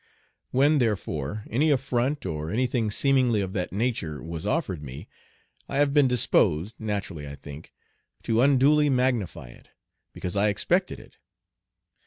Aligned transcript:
When, 0.49 0.79
therefore, 0.79 1.45
any 1.47 1.69
affront 1.69 2.25
or 2.25 2.49
any 2.49 2.65
thing 2.65 2.89
seemingly 2.89 3.39
of 3.39 3.53
that 3.53 3.71
nature 3.71 4.19
was 4.19 4.47
offered 4.47 4.81
me, 4.81 5.07
I 5.69 5.77
have 5.77 5.93
been 5.93 6.07
disposed, 6.07 6.79
naturally 6.79 7.27
I 7.27 7.35
think, 7.35 7.71
to 8.23 8.41
unduly 8.41 8.89
magnify 8.89 9.49
it, 9.49 9.69
because 10.11 10.35
I 10.35 10.47
expected 10.47 10.99
it. 10.99 11.17